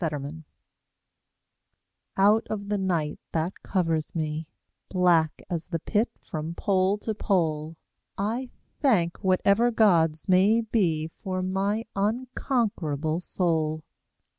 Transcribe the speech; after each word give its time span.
Y 0.01 0.09
Z 0.09 0.15
Invictus 0.17 0.43
OUT 2.17 2.47
of 2.49 2.69
the 2.69 2.79
night 2.79 3.19
that 3.33 3.61
covers 3.61 4.15
me, 4.15 4.47
Black 4.89 5.43
as 5.47 5.67
the 5.67 5.77
Pit 5.77 6.09
from 6.23 6.55
pole 6.55 6.97
to 6.97 7.13
pole, 7.13 7.77
I 8.17 8.49
thank 8.79 9.23
whatever 9.23 9.69
gods 9.69 10.27
may 10.27 10.61
be 10.61 11.07
For 11.19 11.43
my 11.43 11.85
unconquerable 11.95 13.19
soul. 13.21 13.83